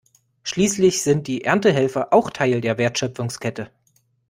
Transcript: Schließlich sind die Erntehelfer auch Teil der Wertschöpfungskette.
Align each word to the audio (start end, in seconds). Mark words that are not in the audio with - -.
Schließlich 0.41 1.03
sind 1.03 1.27
die 1.27 1.43
Erntehelfer 1.43 2.11
auch 2.11 2.31
Teil 2.31 2.59
der 2.59 2.79
Wertschöpfungskette. 2.79 3.69